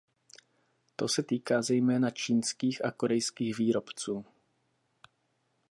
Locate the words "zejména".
1.61-2.09